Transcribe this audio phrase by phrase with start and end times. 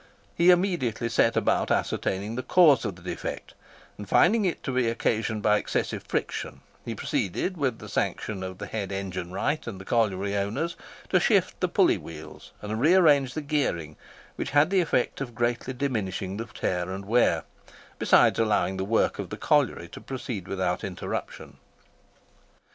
[0.35, 3.53] He immediately set about ascertaining the cause of the defect;
[3.99, 8.57] and finding it to be occasioned by excessive friction, he proceeded, with the sanction of
[8.57, 10.75] the head engine wright and the colliery owners,
[11.09, 13.95] to shift the pulley wheels and re arrange the gearing,
[14.37, 17.43] which had the effect of greatly diminishing the tear and wear,
[17.99, 21.57] besides allowing the work of the colliery to proceed without interruption.